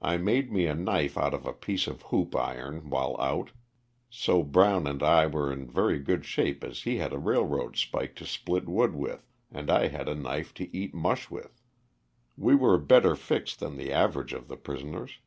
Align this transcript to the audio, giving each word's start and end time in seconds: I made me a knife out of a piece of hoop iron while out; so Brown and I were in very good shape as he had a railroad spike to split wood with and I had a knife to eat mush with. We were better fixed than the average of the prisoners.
I 0.00 0.18
made 0.18 0.52
me 0.52 0.68
a 0.68 0.74
knife 0.76 1.18
out 1.18 1.34
of 1.34 1.44
a 1.44 1.52
piece 1.52 1.88
of 1.88 2.02
hoop 2.02 2.36
iron 2.36 2.90
while 2.90 3.16
out; 3.20 3.50
so 4.08 4.44
Brown 4.44 4.86
and 4.86 5.02
I 5.02 5.26
were 5.26 5.52
in 5.52 5.68
very 5.68 5.98
good 5.98 6.24
shape 6.24 6.62
as 6.62 6.82
he 6.82 6.98
had 6.98 7.12
a 7.12 7.18
railroad 7.18 7.76
spike 7.76 8.14
to 8.14 8.24
split 8.24 8.68
wood 8.68 8.94
with 8.94 9.26
and 9.50 9.68
I 9.68 9.88
had 9.88 10.08
a 10.08 10.14
knife 10.14 10.54
to 10.62 10.70
eat 10.72 10.94
mush 10.94 11.28
with. 11.28 11.60
We 12.36 12.54
were 12.54 12.78
better 12.78 13.16
fixed 13.16 13.58
than 13.58 13.76
the 13.78 13.92
average 13.92 14.32
of 14.32 14.46
the 14.46 14.56
prisoners. 14.56 15.18